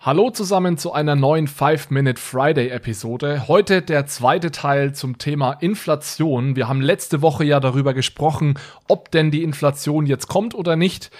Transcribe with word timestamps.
Hallo 0.00 0.30
zusammen 0.30 0.78
zu 0.78 0.92
einer 0.92 1.16
neuen 1.16 1.48
5-Minute 1.48 2.20
Friday 2.22 2.68
Episode. 2.68 3.48
Heute 3.48 3.82
der 3.82 4.06
zweite 4.06 4.52
Teil 4.52 4.94
zum 4.94 5.18
Thema 5.18 5.54
Inflation. 5.54 6.54
Wir 6.54 6.68
haben 6.68 6.80
letzte 6.80 7.20
Woche 7.20 7.42
ja 7.42 7.58
darüber 7.58 7.94
gesprochen, 7.94 8.54
ob 8.86 9.10
denn 9.10 9.32
die 9.32 9.42
Inflation 9.42 10.06
jetzt 10.06 10.28
kommt 10.28 10.54
oder 10.54 10.76
nicht. 10.76 11.10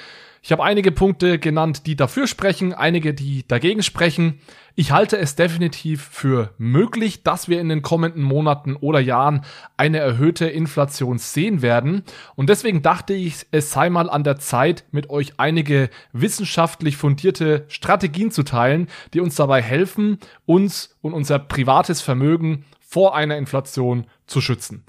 Ich 0.42 0.52
habe 0.52 0.62
einige 0.62 0.92
Punkte 0.92 1.38
genannt, 1.38 1.86
die 1.86 1.96
dafür 1.96 2.26
sprechen, 2.26 2.72
einige, 2.72 3.12
die 3.12 3.46
dagegen 3.46 3.82
sprechen. 3.82 4.40
Ich 4.76 4.92
halte 4.92 5.18
es 5.18 5.34
definitiv 5.34 6.02
für 6.04 6.54
möglich, 6.58 7.24
dass 7.24 7.48
wir 7.48 7.60
in 7.60 7.68
den 7.68 7.82
kommenden 7.82 8.22
Monaten 8.22 8.76
oder 8.76 9.00
Jahren 9.00 9.44
eine 9.76 9.98
erhöhte 9.98 10.46
Inflation 10.46 11.18
sehen 11.18 11.62
werden. 11.62 12.04
Und 12.36 12.48
deswegen 12.48 12.82
dachte 12.82 13.14
ich, 13.14 13.46
es 13.50 13.72
sei 13.72 13.90
mal 13.90 14.08
an 14.08 14.22
der 14.22 14.38
Zeit, 14.38 14.84
mit 14.92 15.10
euch 15.10 15.32
einige 15.38 15.90
wissenschaftlich 16.12 16.96
fundierte 16.96 17.64
Strategien 17.66 18.30
zu 18.30 18.44
teilen, 18.44 18.86
die 19.14 19.20
uns 19.20 19.34
dabei 19.34 19.60
helfen, 19.60 20.18
uns 20.46 20.96
und 21.00 21.12
unser 21.12 21.40
privates 21.40 22.00
Vermögen 22.00 22.64
vor 22.80 23.16
einer 23.16 23.36
Inflation 23.36 24.06
zu 24.26 24.40
schützen. 24.40 24.84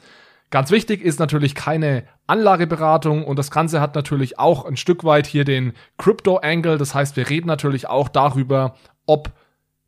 Ganz 0.51 0.71
wichtig 0.71 1.01
ist 1.01 1.19
natürlich 1.19 1.53
keine 1.53 2.05
Anlageberatung 2.25 3.23
und 3.23 3.37
das 3.37 3.51
Ganze 3.51 3.81
hat 3.81 3.93
natürlich 3.93 4.39
auch 4.39 4.65
ein 4.65 4.77
Stück 4.77 5.03
weit 5.03 5.27
hier 5.27 5.45
den 5.45 5.73
Crypto-Angle. 5.97 6.77
Das 6.77 6.95
heißt, 6.95 7.15
wir 7.17 7.29
reden 7.29 7.47
natürlich 7.47 7.87
auch 7.87 8.09
darüber, 8.09 8.75
ob 9.05 9.31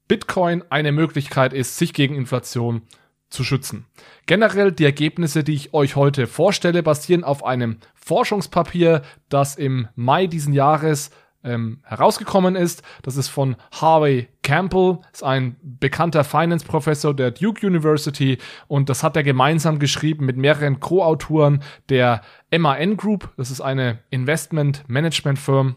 Bitcoin 0.08 0.64
eine 0.70 0.92
Möglichkeit 0.92 1.54
ist, 1.54 1.78
sich 1.78 1.94
gegen 1.94 2.16
Inflation 2.16 2.84
zu 3.30 3.44
schützen. 3.44 3.86
Generell 4.28 4.72
die 4.72 4.86
Ergebnisse, 4.86 5.44
die 5.44 5.54
ich 5.54 5.74
euch 5.74 5.96
heute 5.96 6.28
vorstelle, 6.28 6.84
basieren 6.84 7.24
auf 7.24 7.44
einem 7.44 7.78
Forschungspapier, 7.96 9.02
das 9.30 9.56
im 9.56 9.88
Mai 9.96 10.28
diesen 10.28 10.54
Jahres 10.54 11.12
ähm, 11.44 11.80
herausgekommen 11.84 12.56
ist. 12.56 12.84
Das 13.02 13.18
ist 13.18 13.28
von 13.28 13.56
Harvey 13.72 14.28
Campbell, 14.44 15.00
ist 15.12 15.24
ein 15.24 15.56
bekannter 15.62 16.24
Finance-Professor 16.24 17.14
der 17.14 17.32
Duke 17.32 17.66
University 17.66 18.38
und 18.68 18.90
das 18.90 19.04
hat 19.04 19.16
er 19.16 19.24
gemeinsam 19.24 19.80
geschrieben 19.80 20.26
mit 20.26 20.38
mehreren 20.38 20.80
Co-Autoren 20.80 21.62
der 21.90 22.22
MAN 22.56 22.98
Group. 22.98 23.30
Das 23.38 23.52
ist 23.52 23.62
eine 23.62 24.00
Investment-Management-Firm. 24.10 25.76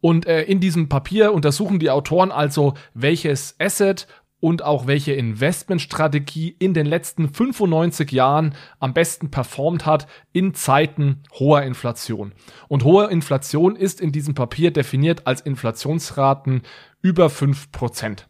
Und 0.00 0.26
äh, 0.26 0.42
in 0.42 0.60
diesem 0.60 0.88
Papier 0.88 1.32
untersuchen 1.32 1.78
die 1.78 1.90
Autoren 1.90 2.32
also, 2.32 2.74
welches 2.94 3.54
Asset 3.58 4.06
und 4.40 4.62
auch 4.62 4.86
welche 4.86 5.12
Investmentstrategie 5.12 6.56
in 6.58 6.74
den 6.74 6.86
letzten 6.86 7.32
95 7.32 8.10
Jahren 8.10 8.54
am 8.78 8.94
besten 8.94 9.30
performt 9.30 9.86
hat 9.86 10.06
in 10.32 10.54
Zeiten 10.54 11.22
hoher 11.38 11.62
Inflation. 11.62 12.32
Und 12.68 12.84
hohe 12.84 13.10
Inflation 13.10 13.76
ist 13.76 14.00
in 14.00 14.12
diesem 14.12 14.34
Papier 14.34 14.72
definiert 14.72 15.26
als 15.26 15.40
Inflationsraten 15.42 16.62
über 17.02 17.26
5%. 17.26 18.24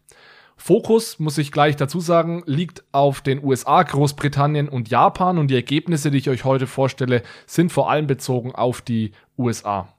Fokus, 0.57 1.17
muss 1.17 1.39
ich 1.39 1.51
gleich 1.51 1.75
dazu 1.75 1.99
sagen, 1.99 2.43
liegt 2.45 2.83
auf 2.91 3.21
den 3.21 3.43
USA, 3.43 3.81
Großbritannien 3.81 4.69
und 4.69 4.89
Japan 4.89 5.39
und 5.39 5.47
die 5.47 5.55
Ergebnisse, 5.55 6.11
die 6.11 6.19
ich 6.19 6.29
euch 6.29 6.45
heute 6.45 6.67
vorstelle, 6.67 7.23
sind 7.47 7.71
vor 7.71 7.89
allem 7.89 8.05
bezogen 8.05 8.53
auf 8.53 8.81
die 8.81 9.13
USA. 9.39 9.91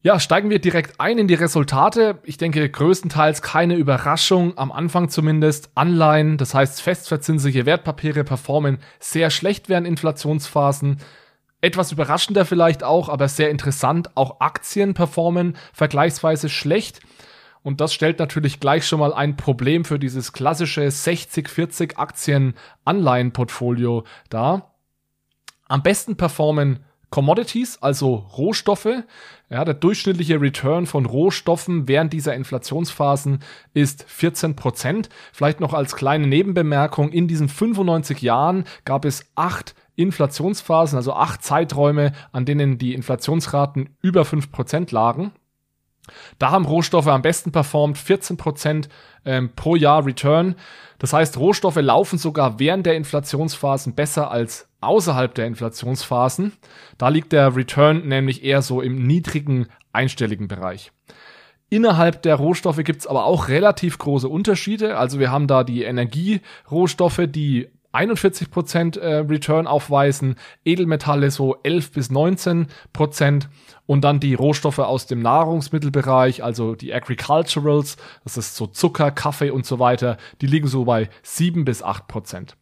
Ja, 0.00 0.20
steigen 0.20 0.48
wir 0.48 0.60
direkt 0.60 1.00
ein 1.00 1.18
in 1.18 1.26
die 1.26 1.34
Resultate. 1.34 2.20
Ich 2.22 2.36
denke, 2.36 2.70
größtenteils 2.70 3.42
keine 3.42 3.74
Überraschung, 3.74 4.56
am 4.56 4.70
Anfang 4.70 5.08
zumindest. 5.08 5.72
Anleihen, 5.74 6.36
das 6.36 6.54
heißt 6.54 6.80
festverzinsliche 6.80 7.66
Wertpapiere, 7.66 8.22
performen 8.22 8.78
sehr 9.00 9.30
schlecht 9.30 9.68
während 9.68 9.88
Inflationsphasen. 9.88 10.98
Etwas 11.60 11.90
überraschender 11.90 12.44
vielleicht 12.44 12.84
auch, 12.84 13.08
aber 13.08 13.26
sehr 13.26 13.50
interessant, 13.50 14.16
auch 14.16 14.38
Aktien 14.38 14.94
performen 14.94 15.56
vergleichsweise 15.72 16.48
schlecht. 16.48 17.00
Und 17.64 17.80
das 17.80 17.92
stellt 17.92 18.20
natürlich 18.20 18.60
gleich 18.60 18.86
schon 18.86 19.00
mal 19.00 19.12
ein 19.12 19.36
Problem 19.36 19.84
für 19.84 19.98
dieses 19.98 20.32
klassische 20.32 20.82
60-40 20.82 21.96
Aktien-Anleihen-Portfolio 21.96 24.04
dar. 24.30 24.76
Am 25.66 25.82
besten 25.82 26.16
performen 26.16 26.84
Commodities, 27.10 27.78
also 27.82 28.14
Rohstoffe. 28.36 29.04
Ja, 29.50 29.64
der 29.64 29.74
durchschnittliche 29.74 30.40
Return 30.40 30.86
von 30.86 31.06
Rohstoffen 31.06 31.88
während 31.88 32.12
dieser 32.12 32.34
Inflationsphasen 32.34 33.40
ist 33.72 34.04
14 34.06 34.56
Prozent. 34.56 35.08
Vielleicht 35.32 35.60
noch 35.60 35.72
als 35.72 35.96
kleine 35.96 36.26
Nebenbemerkung, 36.26 37.10
in 37.10 37.28
diesen 37.28 37.48
95 37.48 38.20
Jahren 38.20 38.64
gab 38.84 39.06
es 39.06 39.24
acht 39.36 39.74
Inflationsphasen, 39.96 40.96
also 40.96 41.14
acht 41.14 41.42
Zeiträume, 41.42 42.12
an 42.30 42.44
denen 42.44 42.78
die 42.78 42.94
Inflationsraten 42.94 43.96
über 44.02 44.24
fünf 44.24 44.52
Prozent 44.52 44.92
lagen. 44.92 45.32
Da 46.38 46.50
haben 46.50 46.64
Rohstoffe 46.64 47.06
am 47.06 47.22
besten 47.22 47.52
performt, 47.52 47.98
14 47.98 48.36
Prozent 48.36 48.88
ähm, 49.24 49.50
pro 49.54 49.76
Jahr 49.76 50.04
Return. 50.06 50.54
Das 50.98 51.12
heißt, 51.12 51.38
Rohstoffe 51.38 51.76
laufen 51.76 52.18
sogar 52.18 52.58
während 52.58 52.86
der 52.86 52.96
Inflationsphasen 52.96 53.94
besser 53.94 54.30
als 54.30 54.68
außerhalb 54.80 55.34
der 55.34 55.46
Inflationsphasen. 55.46 56.52
Da 56.98 57.08
liegt 57.08 57.32
der 57.32 57.54
Return 57.54 58.06
nämlich 58.06 58.44
eher 58.44 58.62
so 58.62 58.80
im 58.80 59.06
niedrigen 59.06 59.66
einstelligen 59.92 60.48
Bereich. 60.48 60.92
Innerhalb 61.70 62.22
der 62.22 62.36
Rohstoffe 62.36 62.82
gibt's 62.82 63.06
aber 63.06 63.24
auch 63.24 63.48
relativ 63.48 63.98
große 63.98 64.28
Unterschiede. 64.28 64.96
Also 64.96 65.18
wir 65.18 65.30
haben 65.30 65.46
da 65.46 65.64
die 65.64 65.82
Energierohstoffe, 65.82 67.22
die 67.28 67.68
41 67.92 68.50
Prozent 68.50 68.96
äh, 68.96 69.16
Return 69.16 69.66
aufweisen, 69.66 70.36
Edelmetalle 70.64 71.30
so 71.30 71.56
11 71.62 71.92
bis 71.92 72.10
19 72.10 72.66
Prozent 72.92 73.48
und 73.86 74.02
dann 74.02 74.20
die 74.20 74.34
Rohstoffe 74.34 74.78
aus 74.78 75.06
dem 75.06 75.20
Nahrungsmittelbereich, 75.20 76.44
also 76.44 76.74
die 76.74 76.92
Agriculturals, 76.92 77.96
das 78.24 78.36
ist 78.36 78.56
so 78.56 78.66
Zucker, 78.66 79.10
Kaffee 79.10 79.50
und 79.50 79.64
so 79.64 79.78
weiter, 79.78 80.18
die 80.40 80.46
liegen 80.46 80.68
so 80.68 80.84
bei 80.84 81.08
7 81.22 81.64
bis 81.64 81.82
8%. 81.82 82.06
Prozent. 82.08 82.56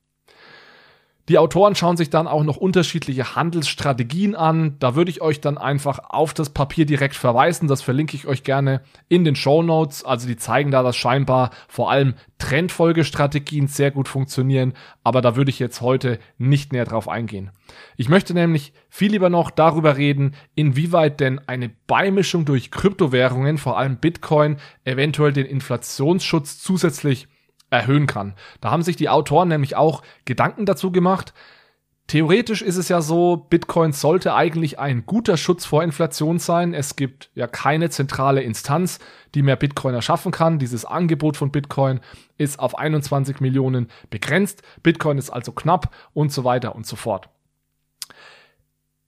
Die 1.29 1.39
Autoren 1.39 1.75
schauen 1.75 1.97
sich 1.97 2.09
dann 2.09 2.29
auch 2.29 2.45
noch 2.45 2.57
unterschiedliche 2.57 3.35
Handelsstrategien 3.35 4.37
an. 4.37 4.77
Da 4.79 4.95
würde 4.95 5.11
ich 5.11 5.23
euch 5.23 5.41
dann 5.41 5.59
einfach 5.59 5.99
auf 6.09 6.33
das 6.35 6.51
Papier 6.51 6.87
direkt 6.87 7.17
verweisen. 7.17 7.67
Das 7.67 7.83
verlinke 7.83 8.17
ich 8.17 8.29
euch 8.29 8.45
gerne 8.45 8.83
in 9.09 9.25
den 9.25 9.35
Show 9.35 9.63
Notes. 9.63 10.05
Also 10.05 10.29
die 10.29 10.37
zeigen 10.37 10.71
da, 10.71 10.85
dass 10.85 10.97
scheinbar 10.97 11.51
vor 11.67 11.91
allem 11.91 12.15
Trendfolgestrategien 12.39 13.67
sehr 13.67 13.91
gut 13.91 14.07
funktionieren. 14.07 14.75
Aber 15.03 15.21
da 15.21 15.35
würde 15.35 15.51
ich 15.51 15.59
jetzt 15.59 15.81
heute 15.81 16.21
nicht 16.39 16.73
näher 16.73 16.85
drauf 16.85 17.09
eingehen. 17.09 17.51
Ich 17.97 18.09
möchte 18.09 18.33
nämlich 18.33 18.73
viel 18.89 19.11
lieber 19.11 19.29
noch 19.29 19.51
darüber 19.51 19.97
reden, 19.97 20.35
inwieweit 20.55 21.19
denn 21.19 21.41
eine 21.49 21.71
Beimischung 21.89 22.45
durch 22.45 22.71
Kryptowährungen, 22.71 23.59
vor 23.59 23.79
allem 23.79 23.97
Bitcoin, 23.97 24.59
eventuell 24.85 25.33
den 25.33 25.47
Inflationsschutz 25.47 26.61
zusätzlich 26.61 27.27
erhöhen 27.71 28.07
kann. 28.07 28.35
Da 28.61 28.71
haben 28.71 28.83
sich 28.83 28.97
die 28.97 29.09
Autoren 29.09 29.49
nämlich 29.49 29.77
auch 29.77 30.03
Gedanken 30.25 30.67
dazu 30.67 30.93
gemacht. 30.93 31.35
Theoretisch 32.07 32.63
ist 32.63 32.77
es 32.77 32.89
ja 32.89 33.01
so, 33.03 33.37
Bitcoin 33.37 33.91
sollte 33.91 34.33
eigentlich 34.35 34.79
ein 34.79 35.07
guter 35.07 35.37
Schutz 35.37 35.65
vor 35.65 35.83
Inflation 35.83 36.39
sein. 36.39 36.73
Es 36.73 36.95
gibt 36.95 37.31
ja 37.35 37.49
keine 37.49 37.91
zentrale 37.91 38.43
Instanz, 38.43 39.01
die 39.35 39.43
mehr 39.43 39.57
Bitcoin 39.57 39.93
erschaffen 39.93 40.31
kann. 40.31 40.61
Dieses 40.61 40.85
Angebot 40.85 41.37
von 41.37 41.51
Bitcoin 41.51 41.99
ist 42.39 42.61
auf 42.61 42.79
21 42.79 43.41
Millionen 43.41 43.89
begrenzt. 44.09 44.63
Bitcoin 44.85 45.19
ist 45.19 45.31
also 45.31 45.51
knapp 45.51 45.93
und 46.15 46.31
so 46.31 46.45
weiter 46.45 46.77
und 46.77 46.87
so 46.87 46.95
fort. 46.95 47.29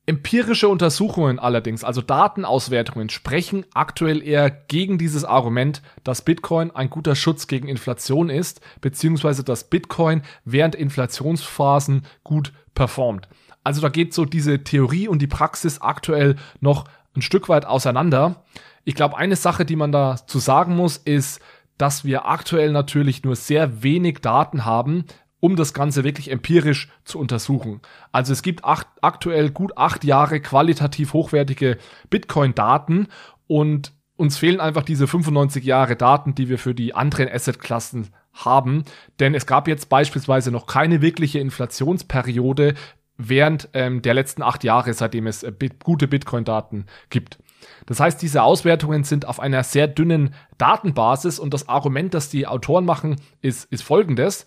Empirische 0.08 0.70
Untersuchungen 0.70 1.38
allerdings, 1.38 1.84
also 1.84 2.00
Datenauswertungen, 2.00 3.10
sprechen 3.10 3.66
aktuell 3.74 4.22
eher 4.22 4.48
gegen 4.48 4.96
dieses 4.96 5.22
Argument, 5.26 5.82
dass 6.02 6.22
Bitcoin 6.22 6.70
ein 6.70 6.88
guter 6.88 7.14
Schutz 7.14 7.46
gegen 7.46 7.68
Inflation 7.68 8.30
ist, 8.30 8.62
beziehungsweise 8.80 9.44
dass 9.44 9.68
Bitcoin 9.68 10.22
während 10.46 10.74
Inflationsphasen 10.76 12.06
gut 12.24 12.54
performt. 12.74 13.28
Also 13.64 13.82
da 13.82 13.90
geht 13.90 14.14
so 14.14 14.24
diese 14.24 14.64
Theorie 14.64 15.08
und 15.08 15.20
die 15.20 15.26
Praxis 15.26 15.82
aktuell 15.82 16.36
noch 16.60 16.86
ein 17.14 17.20
Stück 17.20 17.50
weit 17.50 17.66
auseinander. 17.66 18.44
Ich 18.86 18.94
glaube, 18.94 19.18
eine 19.18 19.36
Sache, 19.36 19.66
die 19.66 19.76
man 19.76 19.92
da 19.92 20.16
zu 20.26 20.38
sagen 20.38 20.74
muss, 20.74 20.96
ist, 20.96 21.42
dass 21.76 22.06
wir 22.06 22.24
aktuell 22.24 22.72
natürlich 22.72 23.24
nur 23.24 23.36
sehr 23.36 23.82
wenig 23.82 24.20
Daten 24.22 24.64
haben, 24.64 25.04
um 25.40 25.56
das 25.56 25.72
Ganze 25.72 26.04
wirklich 26.04 26.30
empirisch 26.30 26.88
zu 27.04 27.18
untersuchen. 27.18 27.80
Also 28.12 28.32
es 28.32 28.42
gibt 28.42 28.64
acht, 28.64 28.86
aktuell 29.02 29.50
gut 29.50 29.76
acht 29.76 30.04
Jahre 30.04 30.40
qualitativ 30.40 31.12
hochwertige 31.12 31.78
Bitcoin-Daten 32.10 33.08
und 33.46 33.92
uns 34.16 34.36
fehlen 34.36 34.60
einfach 34.60 34.82
diese 34.82 35.06
95 35.06 35.64
Jahre 35.64 35.94
Daten, 35.94 36.34
die 36.34 36.48
wir 36.48 36.58
für 36.58 36.74
die 36.74 36.94
anderen 36.94 37.28
Asset-Klassen 37.28 38.08
haben. 38.32 38.84
Denn 39.20 39.34
es 39.34 39.46
gab 39.46 39.68
jetzt 39.68 39.88
beispielsweise 39.88 40.50
noch 40.50 40.66
keine 40.66 41.02
wirkliche 41.02 41.38
Inflationsperiode 41.38 42.74
während 43.16 43.68
ähm, 43.74 44.02
der 44.02 44.14
letzten 44.14 44.42
acht 44.42 44.64
Jahre, 44.64 44.92
seitdem 44.92 45.26
es 45.26 45.42
äh, 45.42 45.52
bit 45.52 45.84
gute 45.84 46.08
Bitcoin-Daten 46.08 46.86
gibt. 47.10 47.38
Das 47.86 48.00
heißt, 48.00 48.22
diese 48.22 48.42
Auswertungen 48.42 49.04
sind 49.04 49.26
auf 49.26 49.40
einer 49.40 49.64
sehr 49.64 49.88
dünnen 49.88 50.34
Datenbasis 50.56 51.38
und 51.38 51.52
das 51.52 51.68
Argument, 51.68 52.14
das 52.14 52.28
die 52.28 52.46
Autoren 52.46 52.84
machen, 52.84 53.16
ist, 53.42 53.70
ist 53.72 53.82
folgendes. 53.82 54.46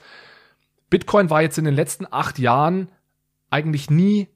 Bitcoin 0.92 1.32
war 1.32 1.42
jetzt 1.42 1.58
in 1.58 1.66
den 1.66 1.74
letzten 1.74 2.06
acht 2.12 2.38
Jahren 2.38 2.90
eigentlich 3.50 3.90
nie 3.90 4.28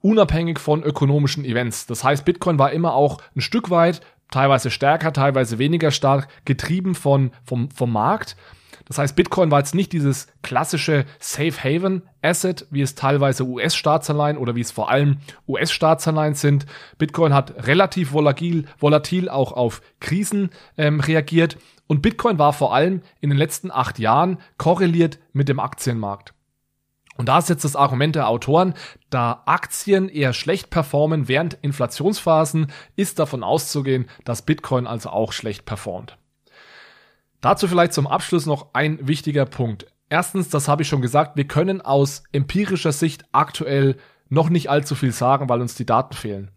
unabhängig 0.00 0.60
von 0.60 0.84
ökonomischen 0.84 1.44
Events. 1.44 1.86
Das 1.86 2.04
heißt, 2.04 2.24
Bitcoin 2.24 2.58
war 2.58 2.70
immer 2.72 2.94
auch 2.94 3.20
ein 3.34 3.40
Stück 3.40 3.70
weit 3.70 4.02
teilweise 4.30 4.70
stärker, 4.70 5.12
teilweise 5.12 5.58
weniger 5.58 5.90
stark, 5.90 6.28
getrieben 6.44 6.94
von, 6.94 7.32
vom, 7.42 7.70
vom 7.70 7.92
Markt. 7.92 8.36
Das 8.86 8.98
heißt, 8.98 9.16
Bitcoin 9.16 9.50
war 9.50 9.60
jetzt 9.60 9.74
nicht 9.74 9.92
dieses 9.92 10.28
klassische 10.42 11.06
Safe 11.18 11.52
Haven 11.52 12.02
Asset, 12.22 12.66
wie 12.70 12.82
es 12.82 12.94
teilweise 12.94 13.44
US-Staatsanleihen 13.44 14.36
oder 14.36 14.54
wie 14.54 14.60
es 14.60 14.70
vor 14.70 14.90
allem 14.90 15.18
US-Staatsanleihen 15.48 16.34
sind. 16.34 16.66
Bitcoin 16.98 17.32
hat 17.32 17.66
relativ 17.66 18.12
volatil, 18.12 18.66
volatil 18.78 19.28
auch 19.28 19.52
auf 19.52 19.80
Krisen 20.00 20.50
ähm, 20.76 21.00
reagiert. 21.00 21.56
Und 21.86 22.02
Bitcoin 22.02 22.38
war 22.38 22.52
vor 22.52 22.74
allem 22.74 23.02
in 23.20 23.30
den 23.30 23.38
letzten 23.38 23.70
acht 23.70 23.98
Jahren 23.98 24.38
korreliert 24.58 25.18
mit 25.32 25.48
dem 25.48 25.60
Aktienmarkt. 25.60 26.34
Und 27.16 27.28
da 27.28 27.38
ist 27.38 27.48
jetzt 27.48 27.64
das 27.64 27.76
Argument 27.76 28.16
der 28.16 28.28
Autoren, 28.28 28.74
da 29.08 29.42
Aktien 29.46 30.08
eher 30.08 30.32
schlecht 30.32 30.70
performen 30.70 31.28
während 31.28 31.54
Inflationsphasen, 31.54 32.72
ist 32.96 33.18
davon 33.18 33.44
auszugehen, 33.44 34.06
dass 34.24 34.42
Bitcoin 34.42 34.86
also 34.86 35.10
auch 35.10 35.32
schlecht 35.32 35.64
performt. 35.64 36.18
Dazu 37.44 37.68
vielleicht 37.68 37.92
zum 37.92 38.06
Abschluss 38.06 38.46
noch 38.46 38.68
ein 38.72 39.06
wichtiger 39.06 39.44
Punkt. 39.44 39.84
Erstens, 40.08 40.48
das 40.48 40.66
habe 40.66 40.80
ich 40.80 40.88
schon 40.88 41.02
gesagt, 41.02 41.36
wir 41.36 41.46
können 41.46 41.82
aus 41.82 42.22
empirischer 42.32 42.90
Sicht 42.90 43.26
aktuell 43.32 43.98
noch 44.30 44.48
nicht 44.48 44.70
allzu 44.70 44.94
viel 44.94 45.12
sagen, 45.12 45.50
weil 45.50 45.60
uns 45.60 45.74
die 45.74 45.84
Daten 45.84 46.14
fehlen. 46.14 46.52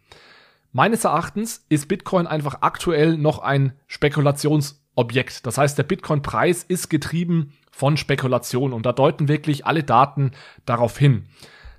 Meines 0.72 1.04
Erachtens 1.04 1.66
ist 1.68 1.90
Bitcoin 1.90 2.26
einfach 2.26 2.60
aktuell 2.62 3.18
noch 3.18 3.40
ein 3.40 3.74
Spekulationsobjekt. 3.88 5.46
Das 5.46 5.58
heißt, 5.58 5.78
der 5.78 5.84
Bitcoin-Preis 5.84 6.64
ist 6.64 6.90
getrieben 6.90 7.52
von 7.70 7.98
Spekulation 7.98 8.72
und 8.72 8.86
da 8.86 8.94
deuten 8.94 9.28
wirklich 9.28 9.66
alle 9.66 9.84
Daten 9.84 10.32
darauf 10.66 10.98
hin. 10.98 11.26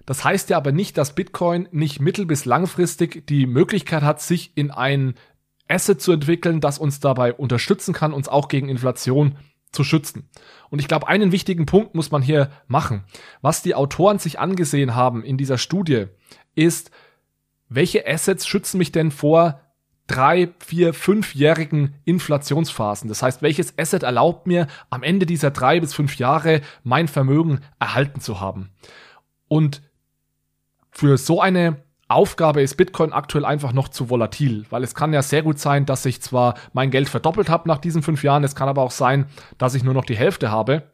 Das 0.05 0.23
heißt 0.23 0.51
ja 0.51 0.59
aber 0.59 0.73
nicht, 0.73 0.99
dass 0.99 1.15
Bitcoin 1.15 1.67
nicht 1.73 1.99
mittel- 1.99 2.27
bis 2.27 2.45
langfristig 2.45 3.27
die 3.27 3.47
Möglichkeit 3.47 4.03
hat, 4.03 4.21
sich 4.21 4.53
in 4.55 4.71
ein 4.71 5.15
Asset 5.69 6.01
zu 6.01 6.13
entwickeln, 6.13 6.61
das 6.61 6.79
uns 6.79 7.01
dabei 7.01 7.33
unterstützen 7.33 7.95
kann, 7.95 8.13
uns 8.13 8.29
auch 8.29 8.49
gegen 8.49 8.69
Inflation 8.69 9.37
zu 9.71 9.85
schützen. 9.85 10.29
Und 10.71 10.79
ich 10.79 10.89
glaube, 10.89 11.09
einen 11.09 11.33
wichtigen 11.33 11.67
Punkt 11.67 11.95
muss 11.95 12.11
man 12.11 12.23
hier 12.23 12.51
machen. 12.67 13.05
Was 13.43 13.63
die 13.63 13.75
Autoren 13.75 14.19
sich 14.19 14.39
angesehen 14.39 14.95
haben 14.95 15.23
in 15.23 15.37
dieser 15.37 15.59
Studie, 15.59 16.07
ist, 16.55 16.91
welche 17.69 18.07
Assets 18.07 18.47
schützen 18.47 18.79
mich 18.79 18.93
denn 18.93 19.11
vor 19.11 19.61
drei, 20.07 20.55
vier, 20.59 20.95
fünfjährigen 20.95 21.95
Inflationsphasen. 22.05 23.09
Das 23.09 23.23
heißt, 23.23 23.43
welches 23.43 23.79
Asset 23.79 24.03
erlaubt 24.03 24.47
mir 24.47 24.67
am 24.89 25.03
Ende 25.03 25.27
dieser 25.27 25.51
drei 25.51 25.81
bis 25.81 25.93
fünf 25.93 26.17
Jahre 26.17 26.63
mein 26.83 27.09
Vermögen 27.09 27.61
erhalten 27.79 28.21
zu 28.21 28.41
haben. 28.41 28.71
Und 29.49 29.83
für 30.91 31.19
so 31.19 31.41
eine 31.41 31.83
Aufgabe 32.09 32.63
ist 32.63 32.77
Bitcoin 32.77 33.13
aktuell 33.13 33.45
einfach 33.45 33.75
noch 33.75 33.89
zu 33.89 34.09
volatil, 34.09 34.65
weil 34.71 34.83
es 34.83 34.95
kann 34.95 35.13
ja 35.13 35.21
sehr 35.21 35.43
gut 35.43 35.59
sein, 35.59 35.85
dass 35.85 36.07
ich 36.07 36.23
zwar 36.23 36.55
mein 36.73 36.91
Geld 36.91 37.09
verdoppelt 37.09 37.51
habe 37.51 37.69
nach 37.69 37.79
diesen 37.79 38.03
fünf 38.03 38.25
Jahren, 38.25 38.45
es 38.45 38.55
kann 38.55 38.69
aber 38.69 38.83
auch 38.83 38.91
sein, 38.91 39.27
dass 39.59 39.75
ich 39.75 39.85
nur 39.85 39.93
noch 39.95 40.07
die 40.07 40.17
Hälfte 40.17 40.51
habe. 40.51 40.85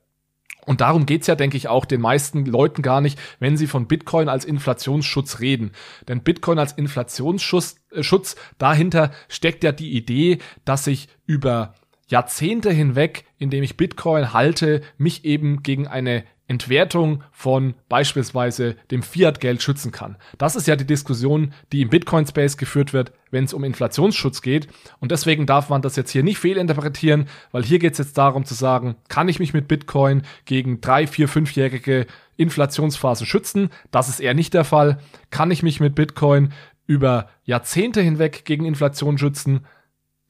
Und 0.67 0.81
darum 0.81 1.07
geht's 1.07 1.27
ja, 1.27 1.35
denke 1.35 1.57
ich, 1.57 1.69
auch 1.69 1.85
den 1.85 2.01
meisten 2.01 2.47
Leuten 2.47 2.83
gar 2.83 3.01
nicht, 3.01 3.19
wenn 3.39 3.57
sie 3.57 3.67
von 3.67 3.87
Bitcoin 3.87 4.29
als 4.29 4.45
Inflationsschutz 4.45 5.41
reden. 5.41 5.73
Denn 6.09 6.23
Bitcoin 6.23 6.59
als 6.59 6.73
Inflationsschutz, 6.73 7.77
äh, 7.93 8.03
Schutz, 8.03 8.35
dahinter 8.59 9.11
steckt 9.29 9.63
ja 9.63 9.73
die 9.73 9.93
Idee, 9.93 10.39
dass 10.65 10.87
ich 10.87 11.09
über 11.27 11.75
Jahrzehnte 12.09 12.71
hinweg, 12.71 13.25
indem 13.39 13.63
ich 13.63 13.77
Bitcoin 13.77 14.33
halte, 14.33 14.83
mich 14.97 15.25
eben 15.25 15.63
gegen 15.63 15.87
eine 15.87 16.25
Entwertung 16.47 17.23
von 17.33 17.75
beispielsweise 17.89 18.77
dem 18.91 19.03
Fiat-Geld 19.03 19.63
schützen 19.63 19.93
kann. 19.93 20.17
Das 20.37 20.57
ist 20.57 20.67
ja 20.67 20.77
die 20.77 20.87
Diskussion, 20.87 21.55
die 21.73 21.81
im 21.81 21.89
Bitcoin-Space 21.89 22.59
geführt 22.59 22.93
wird, 22.93 23.13
wenn 23.31 23.45
es 23.45 23.55
um 23.55 23.65
Inflationsschutz 23.65 24.43
geht. 24.43 24.69
Und 25.01 25.11
deswegen 25.11 25.47
darf 25.47 25.71
man 25.71 25.81
das 25.81 25.97
jetzt 25.97 26.11
hier 26.11 26.23
nicht 26.23 26.39
fehlinterpretieren, 26.39 27.29
weil 27.51 27.65
hier 27.65 27.79
geht 27.79 27.93
es 27.93 27.99
jetzt 27.99 28.19
darum 28.19 28.45
zu 28.45 28.55
sagen, 28.55 28.97
kann 29.09 29.29
ich 29.29 29.39
mich 29.39 29.55
mit 29.55 29.69
Bitcoin 29.69 30.23
gegen 30.45 30.83
drei, 30.83 31.07
vier, 31.07 31.29
fünfjährige 31.29 32.07
Inflationsphase 32.37 33.25
schützen? 33.25 33.71
Das 33.91 34.11
ist 34.11 34.21
eher 34.21 34.35
nicht 34.35 34.53
der 34.53 34.65
Fall. 34.65 34.99
Kann 35.31 35.51
ich 35.51 35.63
mich 35.63 35.81
mit 35.81 35.95
Bitcoin 35.95 36.53
über 36.87 37.29
Jahrzehnte 37.45 38.03
hinweg 38.03 38.45
gegen 38.45 38.67
Inflation 38.67 39.17
schützen? 39.17 39.65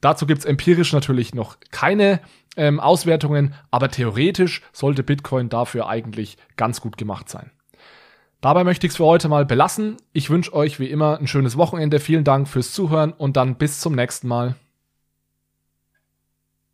Dazu 0.05 0.27
gibt 0.27 0.41
es 0.41 0.45
empirisch 0.45 0.93
natürlich 0.93 1.33
noch 1.33 1.57
keine 1.71 2.19
ähm, 2.57 2.79
Auswertungen, 2.79 3.55
aber 3.71 3.89
theoretisch 3.89 4.61
sollte 4.71 5.01
Bitcoin 5.01 5.49
dafür 5.49 5.89
eigentlich 5.89 6.37
ganz 6.57 6.79
gut 6.79 6.95
gemacht 6.95 7.27
sein. 7.27 7.49
Dabei 8.39 8.63
möchte 8.63 8.85
ich 8.85 8.91
es 8.91 8.97
für 8.97 9.05
heute 9.05 9.29
mal 9.29 9.47
belassen. 9.47 9.97
Ich 10.13 10.29
wünsche 10.29 10.53
euch 10.53 10.79
wie 10.79 10.91
immer 10.91 11.17
ein 11.17 11.25
schönes 11.25 11.57
Wochenende. 11.57 11.99
Vielen 11.99 12.23
Dank 12.23 12.47
fürs 12.47 12.71
Zuhören 12.71 13.13
und 13.13 13.35
dann 13.35 13.55
bis 13.55 13.79
zum 13.79 13.95
nächsten 13.95 14.27
Mal. 14.27 14.53